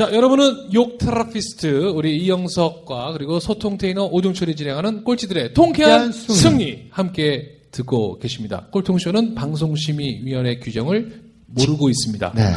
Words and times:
자, 0.00 0.10
여러분은 0.14 0.72
욕 0.72 0.96
테라피스트 0.96 1.66
우리 1.94 2.16
이영석과 2.24 3.12
그리고 3.12 3.38
소통 3.38 3.76
테이너 3.76 4.06
오종철이 4.06 4.56
진행하는 4.56 5.04
꼴찌들의 5.04 5.52
통쾌한 5.52 6.10
승리. 6.10 6.86
함께 6.88 7.60
듣고 7.70 8.18
계십니다. 8.18 8.66
꼴통쇼는 8.70 9.34
방송심의위원회 9.34 10.60
규정을 10.60 11.20
모르고 11.48 11.90
있습니다. 11.90 12.32
네. 12.34 12.50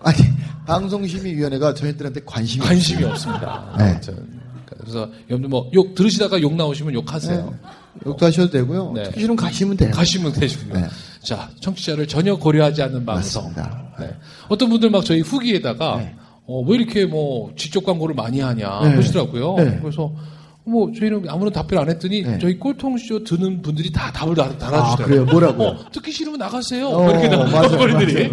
아니, 0.00 0.18
방송심의위원회가 0.66 1.74
저희들한테 1.74 2.22
관심이 2.26 2.66
관심이. 2.66 3.04
없습니다. 3.04 3.76
네. 3.78 4.00
그래서 4.80 5.08
여러분 5.30 5.50
뭐욕 5.50 5.94
들으시다가 5.94 6.40
욕 6.40 6.56
나오시면 6.56 6.92
욕하세요. 6.92 7.54
욕도 8.04 8.26
하셔도 8.26 8.50
되고요. 8.50 8.94
네. 8.96 9.04
듣기 9.04 9.20
싫으면 9.20 9.36
가시면 9.36 9.76
돼요. 9.76 9.92
가시면 9.92 10.32
되시고요. 10.32 10.80
네. 10.80 10.88
자, 11.22 11.48
청취자를 11.60 12.08
전혀 12.08 12.34
고려하지 12.34 12.82
않는 12.82 13.06
방송. 13.06 13.44
맞습니다. 13.44 13.92
네. 14.00 14.10
어떤 14.48 14.68
분들 14.70 14.90
막 14.90 15.04
저희 15.04 15.20
후기에다가 15.20 15.98
네. 15.98 16.16
어, 16.50 16.60
왜 16.66 16.76
이렇게 16.76 17.04
뭐 17.06 17.52
지적 17.56 17.84
광고를 17.84 18.14
많이 18.14 18.40
하냐 18.40 18.80
네. 18.84 18.90
그러시더라고요. 18.92 19.54
네. 19.58 19.78
그래서 19.82 20.10
뭐 20.64 20.90
저희는 20.98 21.24
아무런 21.28 21.52
답변 21.52 21.78
안 21.78 21.88
했더니 21.90 22.22
네. 22.22 22.38
저희 22.38 22.58
꼴통쇼 22.58 23.24
듣는 23.24 23.62
분들이 23.62 23.90
다 23.92 24.10
답을 24.12 24.34
달- 24.34 24.56
아. 24.62 24.96
그래요? 24.96 25.24
뭐라고? 25.26 25.64
어, 25.64 25.76
듣기 25.92 26.10
싫으면 26.10 26.38
나가세요. 26.38 26.88
어, 26.88 27.02
뭐 27.02 27.10
이렇게 27.10 27.28
맞아요. 27.28 27.50
맞아요. 27.52 28.30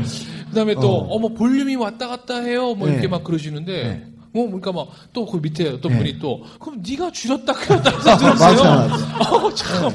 그다음에 0.49 0.75
또 0.75 0.95
어. 0.95 1.07
어머 1.15 1.27
볼륨이 1.29 1.75
왔다 1.75 2.07
갔다 2.07 2.39
해요. 2.39 2.73
뭐 2.75 2.87
네. 2.87 2.93
이렇게 2.93 3.07
막 3.07 3.23
그러시는데. 3.23 3.83
네. 3.83 4.05
어, 4.37 4.45
그러니까 4.47 4.71
막 4.73 4.87
또 5.13 5.25
그 5.25 5.37
밑에 5.37 5.69
어떤 5.69 5.93
네. 5.93 5.97
분이 5.97 6.19
또 6.19 6.41
그럼 6.59 6.81
네가 6.85 7.09
줄였다 7.11 7.53
그랬다 7.53 8.17
들었어요. 8.17 8.89
어, 9.45 9.53
참. 9.53 9.91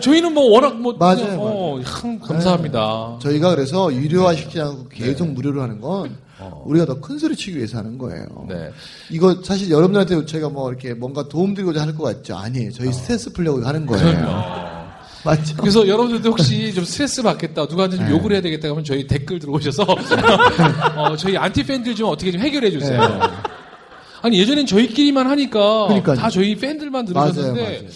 저희는 0.00 0.34
뭐 0.34 0.50
워낙 0.50 0.76
뭐 0.80 0.92
맞아요, 0.98 1.16
그냥, 1.24 1.38
어, 1.40 1.80
참 1.84 2.18
감사합니다. 2.18 3.18
저희가 3.20 3.54
그래서 3.54 3.92
유료화시키지 3.94 4.60
않고 4.60 4.88
계속 4.88 5.28
무료로 5.28 5.62
하는 5.62 5.80
건 5.80 6.16
우리가 6.64 6.84
더 6.86 7.00
큰 7.00 7.18
소리 7.18 7.34
치기 7.36 7.56
위해서 7.56 7.78
하는 7.78 7.96
거예요. 7.98 8.26
네. 8.48 8.70
이거 9.10 9.36
사실 9.42 9.70
여러분들한테 9.70 10.26
저희가 10.26 10.48
뭐 10.50 10.68
이렇게 10.70 10.92
뭔가 10.94 11.26
도움 11.28 11.54
드리고자 11.54 11.82
할 11.82 11.94
것 11.94 12.02
같죠? 12.04 12.36
아니에요. 12.36 12.72
저희 12.72 12.92
스트레스 12.92 13.32
풀려고 13.32 13.64
하는 13.64 13.86
거예요. 13.86 14.66
맞죠? 15.24 15.56
그래서 15.56 15.88
여러분들도 15.88 16.30
혹시 16.30 16.72
좀 16.74 16.84
스트레스 16.84 17.20
받겠다, 17.22 17.62
누구한테 17.62 17.96
좀 17.96 18.06
네. 18.06 18.12
욕을 18.12 18.32
해야 18.32 18.40
되겠다 18.40 18.68
하면 18.68 18.84
저희 18.84 19.06
댓글 19.06 19.38
들어오셔서 19.40 19.82
어, 20.96 21.16
저희 21.16 21.36
안티 21.36 21.64
팬들 21.64 21.94
좀 21.94 22.08
어떻게 22.10 22.30
좀 22.30 22.40
해결해 22.40 22.70
주세요. 22.70 23.00
네. 23.00 23.20
아니 24.22 24.38
예전엔 24.40 24.66
저희끼리만 24.66 25.26
하니까 25.28 25.86
그러니까요. 25.88 26.16
다 26.16 26.30
저희 26.30 26.54
팬들만 26.56 27.06
맞아요, 27.12 27.32
들으셨는데 27.32 27.62
맞아요. 27.62 27.84
요 27.84 27.88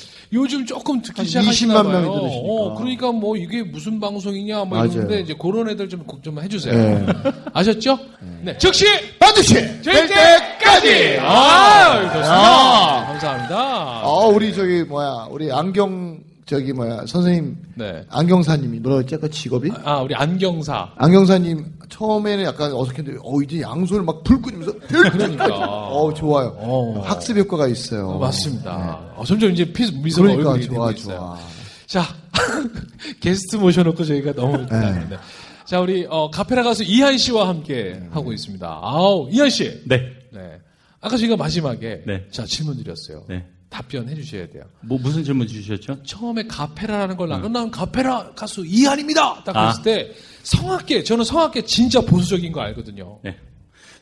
즘 0.49 0.65
조금 0.65 1.03
듣기 1.03 1.21
한 1.21 1.27
시작하시나 1.27 1.75
20만 1.75 1.85
봐요. 1.85 2.01
명이 2.01 2.21
들으시니까. 2.21 2.53
어, 2.53 2.75
그러니까 2.75 3.13
뭐 3.13 3.37
이게 3.37 3.63
무슨 3.63 3.99
방송이냐 4.01 4.59
뭐 4.65 4.79
맞아요. 4.79 4.91
이러는데 4.91 5.21
이제 5.21 5.35
그런 5.39 5.69
애들 5.69 5.89
좀꼭좀 5.89 6.41
해주세요. 6.41 6.75
네. 6.75 7.07
아셨죠? 7.53 7.99
네. 8.43 8.57
즉시 8.59 8.85
반드시 9.19 9.55
될 9.55 10.07
때까지. 10.09 11.19
아, 11.21 12.01
좋습니다. 12.03 13.05
감사합니다. 13.09 13.57
아, 13.57 14.31
우리 14.33 14.55
저기 14.55 14.83
뭐야, 14.85 15.27
우리 15.31 15.53
안경 15.53 16.10
저기 16.51 16.73
뭐야 16.73 17.07
선생님 17.07 17.57
네. 17.77 18.05
안경사님이 18.09 18.81
뭐라고 18.81 19.03
했지? 19.03 19.15
아까 19.15 19.29
직업이? 19.29 19.71
아 19.85 20.01
우리 20.01 20.17
안경사. 20.17 20.95
안경사님 20.97 21.65
처음에는 21.89 22.45
약간 22.45 22.73
어색했는데 22.73 23.21
어 23.23 23.41
이제 23.41 23.61
양손을 23.61 24.03
막 24.03 24.25
불 24.25 24.43
끄면서 24.43 24.73
그러니까. 24.89 25.47
어 25.47 26.13
좋아요. 26.13 26.53
어. 26.59 27.03
학습 27.05 27.37
효과가 27.37 27.69
있어요. 27.69 28.09
어, 28.09 28.19
맞습니다. 28.19 29.13
어, 29.15 29.23
점점 29.25 29.53
이제 29.53 29.65
피, 29.73 29.93
미소가 30.03 30.27
그러니까 30.27 30.51
얼굴이 30.51 30.67
좋아 30.67 30.89
되고 30.89 30.99
있어요. 30.99 31.17
좋아. 31.19 31.39
자, 31.87 32.03
게스트 33.21 33.55
모셔놓고 33.55 34.03
저희가 34.05 34.33
너무 34.33 34.57
네. 34.59 34.67
잘하는데. 34.67 35.19
자, 35.65 35.81
우리 35.81 36.05
어, 36.11 36.31
카페라 36.33 36.65
가수 36.65 36.83
이한 36.83 37.17
씨와 37.17 37.47
함께 37.47 38.01
하고 38.11 38.33
있습니다. 38.33 38.67
아우, 38.83 39.29
이한 39.31 39.51
씨. 39.51 39.83
네. 39.87 40.01
네. 40.33 40.59
아까 41.01 41.17
저희가 41.17 41.37
마지막에 41.37 42.03
네. 42.07 42.27
자 42.33 42.45
질문 42.45 42.77
드렸어요. 42.77 43.25
네. 43.29 43.47
답변해 43.71 44.15
주셔야 44.17 44.47
돼요. 44.49 44.65
뭐 44.81 44.99
무슨 44.99 45.23
질문 45.25 45.47
주셨죠? 45.47 46.03
처음에 46.03 46.43
가페라라는 46.47 47.17
걸 47.17 47.29
나눈 47.29 47.53
난 47.53 47.71
가페라 47.71 48.33
가수 48.35 48.67
이한입니다. 48.67 49.45
딱 49.45 49.57
아. 49.57 49.73
그랬을 49.73 49.83
때 49.83 50.15
성악계 50.43 51.05
저는 51.05 51.25
성악계 51.25 51.63
진짜 51.63 52.01
보수적인 52.01 52.51
거 52.53 52.61
알거든요. 52.61 53.21
네. 53.23 53.39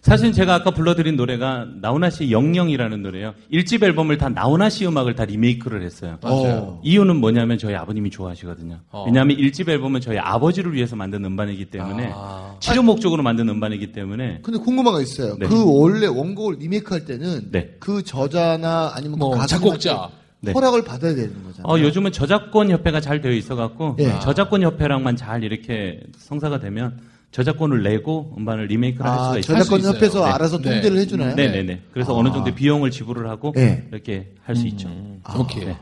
사실 0.00 0.32
제가 0.32 0.54
아까 0.54 0.70
불러드린 0.70 1.16
노래가 1.16 1.66
나훈아 1.80 2.10
씨 2.10 2.30
영영이라는 2.30 3.02
노래예요. 3.02 3.34
1집 3.52 3.82
앨범을 3.82 4.16
다 4.16 4.28
나훈아 4.28 4.70
씨 4.70 4.86
음악을 4.86 5.14
다 5.14 5.24
리메이크를 5.24 5.82
했어요. 5.82 6.18
맞아요. 6.22 6.80
이유는 6.84 7.16
뭐냐면 7.16 7.58
저희 7.58 7.74
아버님이 7.74 8.10
좋아하시거든요. 8.10 8.78
어. 8.90 9.04
왜냐하면 9.06 9.36
1집 9.36 9.68
앨범은 9.68 10.00
저희 10.00 10.18
아버지를 10.18 10.72
위해서 10.74 10.94
만든 10.96 11.24
음반이기 11.24 11.66
때문에 11.66 12.12
아. 12.14 12.56
치료 12.60 12.82
목적으로 12.82 13.22
만든 13.22 13.48
음반이기 13.48 13.92
때문에 13.92 14.40
근데 14.42 14.58
궁금한 14.58 14.94
거 14.94 15.02
있어요. 15.02 15.36
네. 15.38 15.46
그 15.46 15.62
원래 15.64 16.06
원곡을 16.06 16.56
리메이크 16.60 16.94
할 16.94 17.04
때는 17.04 17.50
네. 17.50 17.74
그 17.80 18.02
저자나 18.02 18.92
아니면 18.94 19.18
뭐 19.18 19.36
그 19.38 19.46
작곡자. 19.46 20.10
네. 20.40 20.52
허락을 20.52 20.84
받아야 20.84 21.16
되는 21.16 21.32
거잖아요. 21.44 21.64
어, 21.64 21.80
요즘은 21.80 22.12
저작권 22.12 22.70
협회가 22.70 23.00
잘 23.00 23.20
되어 23.20 23.32
있어 23.32 23.56
갖고 23.56 23.96
예. 23.98 24.20
저작권 24.20 24.62
협회랑만 24.62 25.16
잘 25.16 25.42
이렇게 25.42 26.00
성사가 26.16 26.60
되면 26.60 26.96
저작권을 27.30 27.82
내고 27.82 28.34
음반을 28.38 28.66
리메이크를 28.66 29.06
할 29.08 29.18
아, 29.18 29.22
수가 29.24 29.38
있어요. 29.38 29.58
저작권. 29.58 29.94
협회에서 29.94 30.24
네. 30.24 30.30
알아서 30.32 30.58
네. 30.58 30.70
통제를 30.70 30.98
해주나요? 30.98 31.34
네네 31.36 31.62
네. 31.64 31.82
그래서 31.92 32.14
아. 32.14 32.18
어느 32.18 32.30
정도 32.30 32.54
비용을 32.54 32.90
지불을 32.90 33.28
하고 33.28 33.52
네. 33.54 33.86
이렇게 33.90 34.32
할수 34.42 34.66
있죠. 34.68 34.88
오케이. 35.38 35.64
네. 35.66 35.76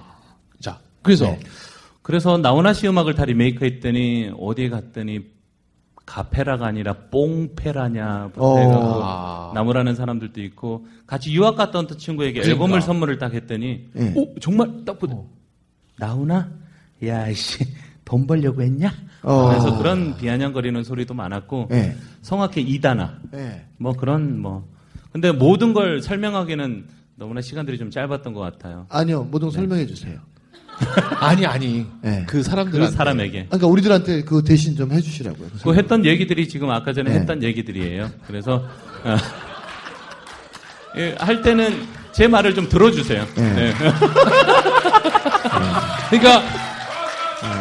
자, 0.61 0.79
그래서 1.03 1.27
네. 1.27 1.41
그래서 2.03 2.37
나훈아 2.39 2.73
씨 2.73 2.87
음악을 2.89 3.15
다 3.15 3.25
리메이크했더니 3.25 4.33
어디에 4.39 4.69
갔더니 4.69 5.21
가페라가 6.05 6.67
아니라 6.67 6.93
뽕페라냐 7.11 8.31
어. 8.37 8.59
해가지고 8.59 9.01
아. 9.03 9.53
나무라는 9.55 9.95
사람들도 9.97 10.41
있고 10.43 10.87
같이 11.07 11.33
유학 11.35 11.57
갔던 11.57 11.89
친구에게 11.99 12.41
그러니까. 12.41 12.53
앨범을 12.53 12.81
선물을 12.83 13.19
딱 13.19 13.35
했더니 13.35 13.89
네. 13.93 14.13
오 14.17 14.35
정말 14.39 14.85
딱 14.85 14.99
보더 14.99 15.25
나훈아 15.99 16.49
야이씨 17.05 17.65
돈 18.07 18.27
벌려고 18.27 18.63
했냐? 18.63 18.95
어. 19.23 19.49
그래서 19.49 19.77
그런 19.77 20.17
비아냥거리는 20.17 20.83
소리도 20.85 21.13
많았고 21.13 21.67
네. 21.71 21.95
성악회 22.23 22.63
이다나 22.63 23.19
네. 23.33 23.67
뭐 23.77 23.93
그런 23.93 24.41
뭐 24.41 24.67
근데 25.13 25.33
모든 25.33 25.75
걸 25.75 26.01
설명하기는 26.01 26.87
너무나 27.17 27.41
시간들이 27.41 27.77
좀 27.79 27.91
짧았던 27.91 28.33
것 28.33 28.41
같아요. 28.41 28.87
아니요, 28.89 29.25
네. 29.25 29.31
뭐든 29.31 29.51
설명해 29.51 29.87
주세요. 29.87 30.21
아니 31.19 31.47
아니 31.47 31.87
네. 32.01 32.25
그그 32.29 32.43
사람들한테 32.45 32.95
사람에게 32.95 33.47
그러니까 33.47 33.67
우리들한테 33.67 34.23
그 34.23 34.45
대신 34.45 34.77
좀 34.77 34.93
해주시라고요. 34.93 35.49
그 35.65 35.75
했던 35.75 36.05
얘기들이 36.05 36.49
지금 36.49 36.71
아까 36.71 36.93
전에 36.93 37.11
네. 37.11 37.19
했던 37.19 37.43
얘기들이에요. 37.43 38.11
그래서 38.27 38.67
어, 39.03 39.17
예, 40.97 41.17
할 41.19 41.43
때는 41.43 41.83
제 42.13 42.29
말을 42.29 42.55
좀 42.55 42.69
들어주세요. 42.69 43.25
네. 43.35 43.55
네. 43.55 43.73
그러니까 46.11 46.66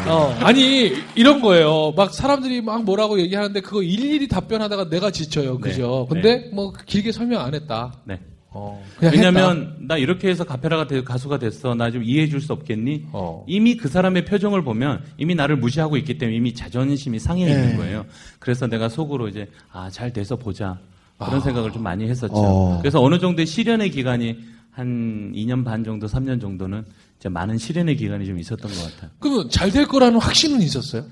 어, 0.08 0.34
아니 0.40 0.92
이런 1.16 1.42
거예요. 1.42 1.92
막 1.96 2.14
사람들이 2.14 2.62
막 2.62 2.84
뭐라고 2.84 3.20
얘기하는데 3.20 3.60
그거 3.62 3.82
일일이 3.84 4.28
답변하다가 4.28 4.90
내가 4.90 5.12
지쳐요. 5.12 5.58
그죠? 5.60 6.08
네. 6.12 6.22
근데 6.22 6.50
뭐 6.54 6.72
길게 6.86 7.12
설명 7.12 7.42
안 7.42 7.54
했다. 7.54 7.94
네. 8.06 8.20
어. 8.58 8.82
왜냐면 9.02 9.76
나 9.82 9.98
이렇게 9.98 10.30
해서 10.30 10.46
가페라가 10.46 10.88
돼- 10.88 11.04
가수가 11.04 11.40
됐어. 11.40 11.76
나 11.76 11.92
좀 11.92 12.04
이해해 12.04 12.30
줄 12.30 12.40
수 12.40 12.54
없겠니? 12.54 13.08
어. 13.12 13.44
이미 13.48 13.76
그 13.76 13.90
사람의 13.90 14.24
표정을 14.26 14.64
보면 14.64 15.04
이미 15.18 15.36
나를 15.36 15.58
무시하고 15.58 15.98
있기 15.98 16.18
때문에 16.18 16.38
이미 16.38 16.54
자존심이 16.54 17.20
상해 17.20 17.42
있는 17.50 17.72
네. 17.72 17.76
거예요. 17.78 18.06
그래서 18.40 18.68
내가 18.68 18.88
속으로 18.88 19.28
이제 19.28 19.48
아, 19.74 19.90
잘 19.90 20.14
돼서 20.14 20.38
보자. 20.38 20.80
그런 21.18 21.40
생각을 21.42 21.72
좀 21.72 21.82
많이 21.84 22.08
했었죠. 22.10 22.34
어. 22.36 22.78
그래서 22.82 23.02
어느 23.02 23.20
정도의 23.20 23.46
실현의 23.46 23.90
기간이 23.92 24.38
한 24.76 25.32
2년 25.34 25.64
반 25.64 25.84
정도, 25.84 26.06
3년 26.08 26.42
정도는 26.42 26.84
이제 27.18 27.30
많은 27.30 27.58
실현의 27.58 27.96
기간이 27.96 28.26
좀 28.26 28.38
있었던 28.38 28.70
것 28.70 28.94
같아요. 28.94 29.10
그러면 29.20 29.50
잘될 29.50 29.88
거라는 29.88 30.20
확신은 30.20 30.62
있었어요? 30.62 31.06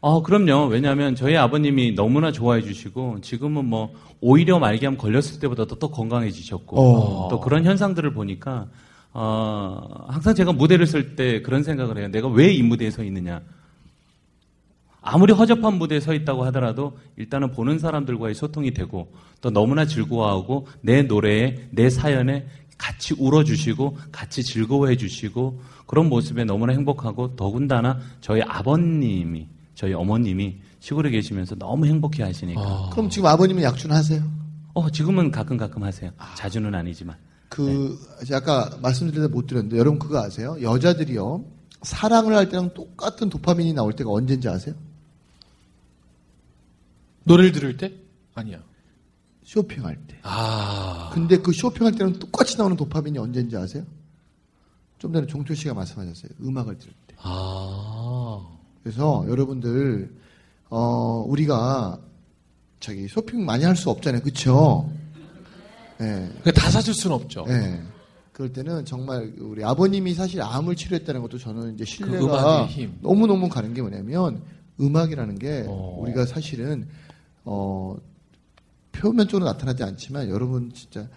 어, 0.00 0.22
그럼요. 0.22 0.66
왜냐하면 0.66 1.14
저희 1.14 1.36
아버님이 1.36 1.94
너무나 1.94 2.32
좋아해 2.32 2.62
주시고 2.62 3.20
지금은 3.20 3.66
뭐 3.66 3.92
오히려 4.20 4.58
말기암 4.58 4.96
걸렸을 4.96 5.38
때보다 5.40 5.66
더, 5.66 5.76
더 5.76 5.90
건강해지셨고 5.90 6.80
어. 6.80 7.28
또 7.28 7.38
그런 7.40 7.64
현상들을 7.64 8.12
보니까 8.14 8.66
어, 9.12 10.06
항상 10.08 10.34
제가 10.34 10.52
무대를 10.52 10.86
쓸 10.86 11.14
때 11.14 11.42
그런 11.42 11.62
생각을 11.62 11.98
해요. 11.98 12.08
내가 12.08 12.28
왜 12.28 12.52
이 12.54 12.62
무대에 12.62 12.90
서 12.90 13.04
있느냐. 13.04 13.42
아무리 15.04 15.32
허접한 15.32 15.74
무대에 15.74 15.98
서 16.00 16.14
있다고 16.14 16.44
하더라도 16.46 16.96
일단은 17.16 17.50
보는 17.50 17.78
사람들과의 17.80 18.34
소통이 18.34 18.72
되고 18.72 19.12
또 19.40 19.50
너무나 19.50 19.84
즐거워하고 19.84 20.68
내 20.80 21.02
노래에 21.02 21.66
내 21.70 21.90
사연에 21.90 22.46
같이 22.82 23.14
울어주시고 23.16 23.96
같이 24.10 24.42
즐거워해 24.42 24.96
주시고 24.96 25.60
그런 25.86 26.08
모습에 26.08 26.42
너무나 26.44 26.72
행복하고 26.72 27.36
더군다나 27.36 28.00
저희 28.20 28.42
아버님이 28.42 29.46
저희 29.76 29.92
어머님이 29.92 30.56
시골에 30.80 31.10
계시면서 31.10 31.54
너무 31.54 31.86
행복해 31.86 32.24
하시니까 32.24 32.90
그럼 32.90 33.08
지금 33.08 33.28
아버님은 33.28 33.62
약주는 33.62 33.94
하세요? 33.94 34.20
어 34.74 34.90
지금은 34.90 35.30
가끔 35.30 35.56
가끔 35.56 35.84
하세요. 35.84 36.10
자주는 36.34 36.74
아니지만 36.74 37.16
그 37.48 37.96
제가 38.26 38.38
아까 38.38 38.76
말씀드리다 38.82 39.28
못 39.28 39.46
드렸는데 39.46 39.78
여러분 39.78 40.00
그거 40.00 40.18
아세요? 40.18 40.56
여자들이요 40.60 41.44
사랑을 41.82 42.34
할 42.34 42.48
때랑 42.48 42.74
똑같은 42.74 43.28
도파민이 43.28 43.74
나올 43.74 43.92
때가 43.92 44.10
언제인지 44.10 44.48
아세요? 44.48 44.74
노래를 47.24 47.52
들을 47.52 47.76
때? 47.76 47.92
아니야. 48.34 48.58
쇼핑할 49.44 49.96
때. 50.06 50.16
아. 50.22 51.10
근데 51.12 51.36
그 51.38 51.52
쇼핑할 51.52 51.92
때랑 51.94 52.14
똑같이 52.14 52.56
나오는 52.56 52.76
도파민이 52.76 53.18
언제인지 53.18 53.56
아세요? 53.56 53.84
좀 54.98 55.12
전에 55.12 55.26
종철 55.26 55.56
씨가 55.56 55.74
말씀하셨어요. 55.74 56.30
음악을 56.42 56.78
들을 56.78 56.92
때. 57.06 57.16
아. 57.18 58.40
그래서 58.82 59.24
여러분들 59.28 60.12
어 60.70 61.24
우리가 61.26 61.98
저기 62.80 63.06
쇼핑 63.08 63.44
많이 63.44 63.64
할 63.64 63.76
수 63.76 63.90
없잖아요. 63.90 64.22
그렇죠? 64.22 64.90
예. 66.00 66.28
그다 66.42 66.70
사줄 66.70 66.94
수는 66.94 67.14
없죠. 67.16 67.44
예. 67.48 67.80
그럴 68.32 68.52
때는 68.52 68.84
정말 68.84 69.32
우리 69.38 69.62
아버님이 69.62 70.14
사실 70.14 70.40
암을 70.42 70.74
치료했다는 70.74 71.20
것도 71.22 71.38
저는 71.38 71.74
이제 71.74 71.84
신뢰가 71.84 72.18
그 72.18 72.24
음악의 72.24 72.66
힘. 72.68 72.98
너무너무 73.02 73.48
가는 73.48 73.72
게 73.74 73.82
뭐냐면 73.82 74.42
음악이라는 74.80 75.38
게 75.38 75.64
어. 75.68 75.98
우리가 76.00 76.24
사실은 76.26 76.88
어 77.44 77.94
표면적으로 79.02 79.44
나타나지 79.46 79.82
않지만 79.82 80.28
여러분 80.28 80.70
진짜 80.72 81.08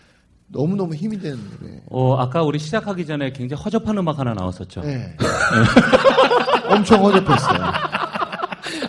너무너무 0.48 0.96
힘이 0.96 1.20
되는 1.20 1.38
노래. 1.60 1.82
어 1.90 2.18
아까 2.18 2.42
우리 2.42 2.58
시작하기 2.58 3.06
전에 3.06 3.32
굉장히 3.32 3.62
허접한 3.62 3.96
음악 4.00 4.18
하나 4.18 4.34
나왔었죠. 4.34 4.82
예. 4.86 5.16
엄청 6.68 7.06
어렵했어요. 7.06 7.62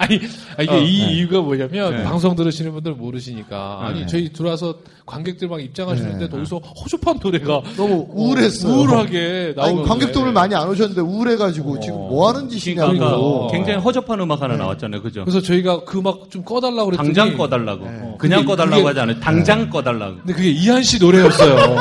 아니, 0.00 0.20
아, 0.58 0.62
이게 0.62 0.72
어, 0.72 0.78
이 0.78 0.98
네. 0.98 1.12
이유가 1.12 1.40
뭐냐면 1.40 1.96
네. 1.98 2.02
방송 2.04 2.34
들으시는 2.34 2.72
분들 2.72 2.94
모르시니까 2.94 3.80
아니 3.82 4.00
네. 4.00 4.06
저희 4.06 4.32
들어와서 4.32 4.76
관객들 5.04 5.48
막 5.48 5.62
입장하시는데 5.62 6.18
네. 6.18 6.28
거기서 6.28 6.58
허접한 6.58 7.18
노래가 7.22 7.62
너무 7.76 8.06
우울했어요. 8.10 8.72
우울하게 8.72 9.54
아니, 9.58 9.72
나오는 9.74 9.88
관객들을 9.88 10.32
많이 10.32 10.54
안 10.54 10.68
오셨는데 10.68 11.00
우울해가지고 11.02 11.80
지금 11.80 11.96
뭐 11.98 12.28
하는 12.28 12.48
짓이냐고. 12.48 12.92
그러니까 12.92 13.16
그러니까. 13.16 13.52
굉장히 13.52 13.78
허접한 13.80 14.20
음악 14.20 14.40
하나 14.42 14.54
네. 14.54 14.58
나왔잖아요. 14.60 15.02
그죠? 15.02 15.24
그래서 15.24 15.40
저희가 15.40 15.84
그 15.84 15.98
음악 15.98 16.30
좀 16.30 16.42
꺼달라고 16.42 16.86
그랬더니 16.86 17.12
당장 17.12 17.36
꺼달라고. 17.36 17.84
네. 17.84 18.14
그냥 18.18 18.44
꺼달라고 18.44 18.76
그게- 18.76 18.86
하지 18.88 19.00
않아요. 19.00 19.20
당장 19.20 19.68
꺼달라고. 19.70 20.16
근데 20.18 20.32
그게 20.32 20.50
이한 20.50 20.82
씨 20.82 20.98
노래였어요. 20.98 21.56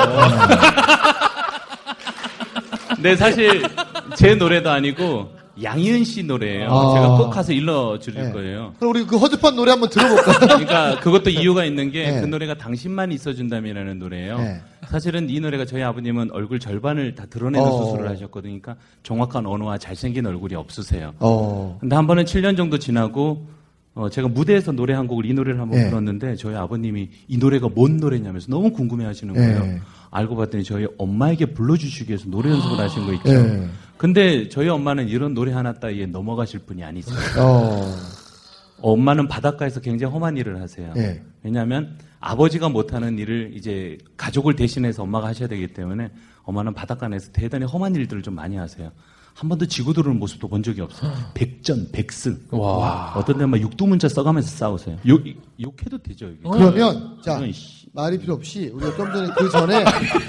네, 3.00 3.16
사실 3.16 3.64
제 4.16 4.36
노래도 4.36 4.70
아니고 4.72 5.30
양희은 5.62 6.04
씨 6.04 6.24
노래예요. 6.24 6.70
아. 6.70 6.94
제가 6.94 7.18
꼭 7.18 7.30
가서 7.30 7.54
일러 7.54 7.98
드릴 8.00 8.24
네. 8.24 8.32
거예요. 8.32 8.74
그럼 8.78 8.92
우리 8.92 9.06
그 9.06 9.18
허접한 9.18 9.56
노래 9.56 9.72
한번 9.72 9.90
들어볼까요? 9.90 10.40
그러니까 10.40 11.00
그것도 11.00 11.30
이유가 11.30 11.64
있는 11.66 11.92
게그 11.92 12.22
네. 12.22 12.26
노래가 12.26 12.56
당신만 12.56 13.12
있어준다면이라는 13.12 14.00
노래예요. 14.00 14.38
네. 14.38 14.62
사실은 14.88 15.30
이 15.30 15.40
노래가 15.40 15.66
저희 15.66 15.82
아버님은 15.84 16.32
얼굴 16.32 16.60
절반을 16.60 17.16
다 17.16 17.26
드러내는 17.30 17.68
어. 17.68 17.86
수술을 17.86 18.10
하셨거든요. 18.10 18.60
그러니까 18.60 18.76
정확한 19.04 19.46
언어와 19.46 19.78
잘생긴 19.78 20.26
얼굴이 20.26 20.56
없으세요. 20.56 21.14
어. 21.20 21.78
근데 21.80 21.96
한 21.96 22.06
번은 22.06 22.26
7년 22.26 22.58
정도 22.58 22.78
지나고 22.78 23.48
어, 23.96 24.10
제가 24.10 24.28
무대에서 24.28 24.74
노래 24.74 24.94
한 24.94 25.08
곡을 25.08 25.26
이 25.26 25.34
노래를 25.34 25.60
한번 25.60 25.80
네. 25.80 25.90
불렀는데 25.90 26.36
저희 26.36 26.54
아버님이 26.54 27.10
이 27.30 27.38
노래가 27.38 27.70
뭔 27.74 27.96
노래냐면서 27.98 28.48
너무 28.50 28.72
궁금해 28.72 29.06
하시는 29.06 29.34
거예요. 29.34 29.60
네. 29.66 29.80
알고 30.12 30.36
봤더니 30.36 30.66
저희 30.66 30.86
엄마에게 30.98 31.48
불러주시기 31.48 32.10
위해서 32.10 32.30
노래 32.30 32.50
연습을 32.50 32.78
하신 32.78 33.06
거 33.06 33.14
있죠. 33.14 33.70
네. 33.96 33.98
근데 33.98 34.50
저희 34.50 34.68
엄마는 34.68 35.08
이런 35.08 35.34
노래 35.34 35.52
하나 35.54 35.74
따위에 35.74 36.06
넘어가실 36.06 36.62
분이 36.62 36.84
아니세요. 36.84 37.18
어. 37.40 37.96
엄마는 38.82 39.28
바닷가에서 39.28 39.80
굉장히 39.80 40.14
험한 40.14 40.38
일을 40.38 40.62
하세요. 40.62 40.94
네. 40.94 41.24
왜냐하면 41.44 41.98
아버지가 42.20 42.70
못하는 42.70 43.18
일을 43.18 43.52
이제 43.56 43.98
가족을 44.18 44.56
대신해서 44.56 45.04
엄마가 45.04 45.28
하셔야 45.28 45.48
되기 45.48 45.68
때문에 45.68 46.12
엄마는 46.44 46.74
바닷가 46.74 47.08
내에서 47.08 47.32
대단히 47.32 47.66
험한 47.66 47.96
일들을 47.96 48.22
좀 48.22 48.36
많이 48.36 48.58
하세요. 48.58 48.92
한 49.34 49.50
번도 49.50 49.66
지고 49.66 49.92
들어오는 49.92 50.18
모습도 50.20 50.48
본 50.48 50.64
적이 50.64 50.82
없어요. 50.82 51.12
백전, 51.34 51.90
백승. 51.92 52.48
와. 52.52 53.14
어떤 53.16 53.38
데막 53.38 53.60
육두문자 53.60 54.08
써가면서 54.08 54.50
싸우세요. 54.50 54.98
욕, 55.08 55.24
욕해도 55.60 55.98
되죠, 55.98 56.28
이게. 56.28 56.40
그러면 56.44 57.18
자. 57.22 57.40
말이 57.96 58.18
필요 58.18 58.34
없이 58.34 58.70
우리가 58.74 58.96
좀 58.98 59.12
전에 59.12 59.34
그 59.38 59.50
전에 59.50 59.86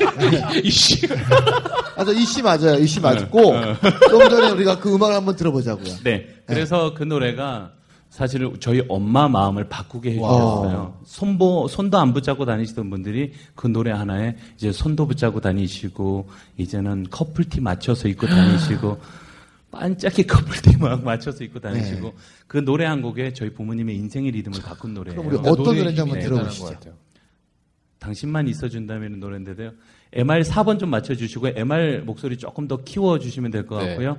이씨. 0.62 1.06
맞아 1.96 2.12
이씨 2.12 2.42
맞아요 2.42 2.78
이씨 2.78 3.00
맞고 3.00 3.52
좀 4.08 4.28
전에 4.30 4.50
우리가 4.52 4.78
그 4.78 4.94
음악을 4.94 5.14
한번 5.16 5.34
들어보자고요. 5.34 5.96
네. 6.04 6.28
그래서 6.46 6.94
그 6.94 7.02
노래가 7.02 7.72
사실 8.08 8.50
저희 8.60 8.82
엄마 8.88 9.28
마음을 9.28 9.68
바꾸게 9.68 10.20
와. 10.20 10.32
해주셨어요. 10.32 11.00
손보, 11.04 11.66
손도 11.68 11.98
안 11.98 12.14
붙잡고 12.14 12.44
다니시던 12.46 12.88
분들이 12.88 13.32
그 13.56 13.66
노래 13.66 13.90
하나에 13.90 14.36
이제 14.56 14.70
손도 14.72 15.06
붙잡고 15.06 15.40
다니시고, 15.40 16.28
이제는 16.56 17.08
커플티 17.10 17.60
맞춰서 17.60 18.08
입고 18.08 18.26
다니시고, 18.26 18.98
반짝이 19.70 20.22
커플티 20.26 20.78
막 20.78 21.04
맞춰서 21.04 21.44
입고 21.44 21.60
다니시고, 21.60 22.06
네. 22.06 22.14
그 22.46 22.64
노래 22.64 22.86
한 22.86 23.02
곡에 23.02 23.34
저희 23.34 23.52
부모님의 23.52 23.96
인생의 23.96 24.30
리듬을 24.30 24.62
바꾼 24.62 24.94
노래예요. 24.94 25.20
그럼 25.20 25.34
우리 25.34 25.36
어떤 25.50 25.64
노래의 25.64 25.78
노래인지 25.82 26.00
한번 26.00 26.20
들어보시죠. 26.20 27.05
당신만 28.06 28.46
있어준다면 28.46 29.18
노래인데요. 29.18 29.72
MR 30.12 30.42
4번 30.42 30.78
좀 30.78 30.90
맞춰주시고 30.90 31.48
MR 31.56 32.02
목소리 32.06 32.36
조금 32.38 32.68
더 32.68 32.76
키워주시면 32.76 33.50
될것 33.50 33.80
네. 33.82 33.88
같고요. 33.88 34.18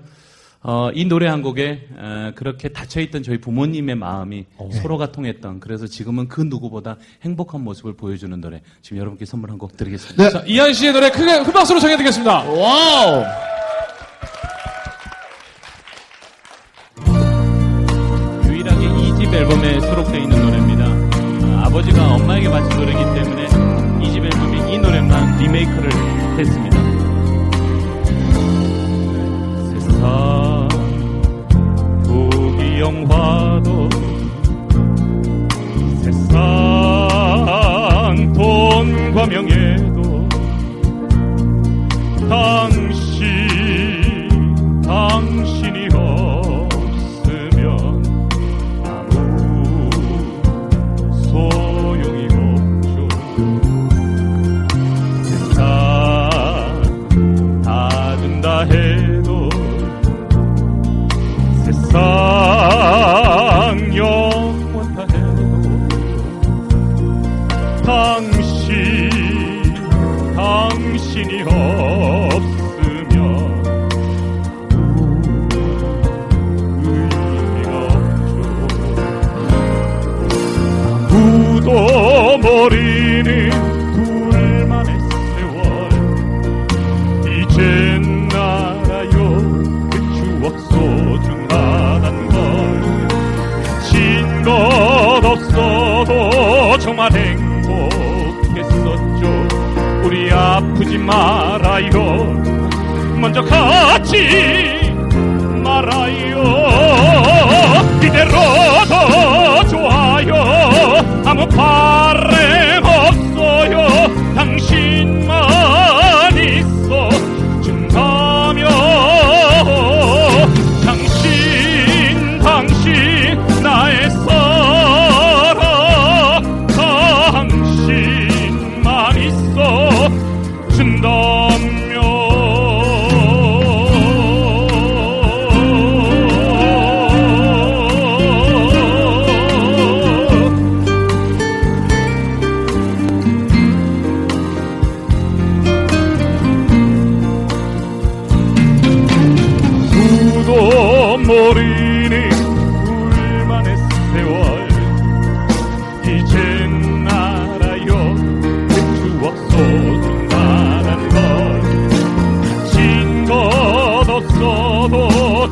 어, 0.61 0.89
이 0.93 1.05
노래 1.05 1.27
한 1.27 1.41
곡에 1.41 1.87
어, 1.95 2.31
그렇게 2.35 2.67
닫혀있던 2.69 3.23
저희 3.23 3.37
부모님의 3.39 3.95
마음이 3.95 4.45
서로가 4.73 5.11
통했던 5.13 5.61
그래서 5.61 5.87
지금은 5.87 6.27
그 6.27 6.41
누구보다 6.41 6.97
행복한 7.21 7.61
모습을 7.63 7.94
보여주는 7.95 8.39
노래 8.41 8.61
지금 8.81 8.97
여러분께 8.97 9.23
선물 9.23 9.51
한 9.51 9.57
곡 9.57 9.77
드리겠습니다. 9.77 10.21
네. 10.23 10.29
자, 10.29 10.44
이한 10.45 10.73
씨의 10.73 10.91
노래 10.94 11.09
크게 11.09 11.44
큰 11.44 11.53
박수로 11.53 11.79
청해드리겠습니다. 11.79 12.44
wow. 12.44 13.23
유일하게 18.45 18.87
2집 18.87 19.33
앨범에 19.33 19.79
수록되어 19.81 20.19
있는 20.19 20.41
노래입니다. 20.41 20.85
아, 20.85 21.65
아버지가 21.67 22.13
엄마에게 22.15 22.49
바친 22.49 22.79
노래이기 22.79 23.03
때문에 23.03 23.15
2집 23.17 23.25
앨범에 23.25 23.45
이 23.45 23.46
노래만 24.87 25.37
리메이크를 25.37 25.91
했습니다. 26.39 26.77
세상 29.69 30.69
부귀 32.03 32.79
영화도 32.79 33.89
세상 36.03 36.31
돈과 38.33 39.25
명예도 39.25 40.06
또 81.68 82.38
머리는 82.38 83.50
불만의 83.92 84.97
세월 85.36 85.90
이젠 87.28 88.30
알아요 88.31 89.12
그 89.92 89.95
추억 90.16 90.57
소중하단 90.62 92.06
걸친것 93.81 94.47
없어도 95.26 96.78
정말 96.80 97.12
행복했었죠. 97.12 98.71
우리 100.06 100.31
아프지 100.31 100.97
말아요. 100.97 101.92
먼저 103.19 103.42
같이 103.44 104.95
말아요. 105.62 106.38
이대로 108.02 108.56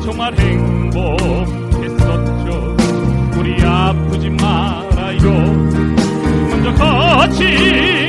정말 0.02 0.34
행복했었죠. 0.38 1.46
우리 3.38 3.62
아프지 3.62 4.30
말아요. 4.30 5.32
먼저 6.50 6.72
가지 6.74 8.05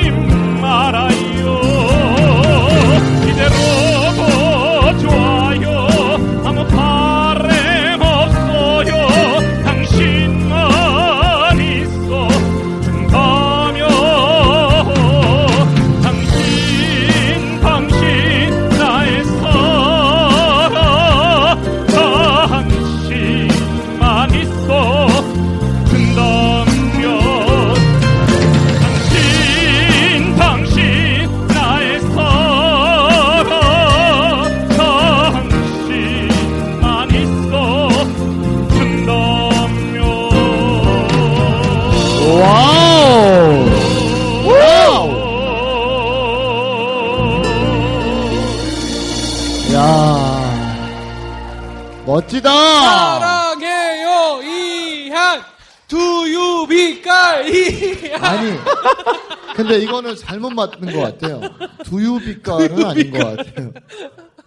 근데 59.68 59.84
이거는 59.84 60.16
잘못 60.16 60.50
맞는 60.52 60.94
것 60.94 61.00
같아요. 61.02 61.42
두유 61.84 62.20
빛깔은 62.20 62.86
아닌 62.86 63.12
것 63.12 63.18
같아요. 63.20 63.72